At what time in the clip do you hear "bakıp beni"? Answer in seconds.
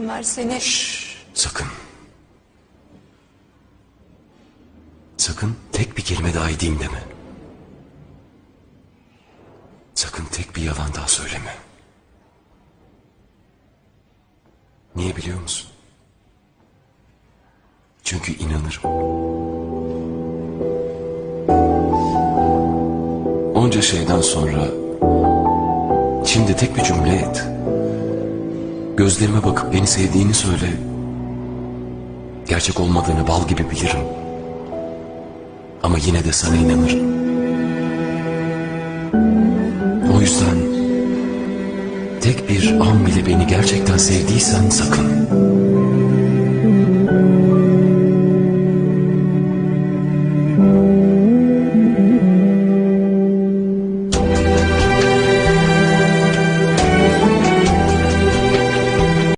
29.44-29.86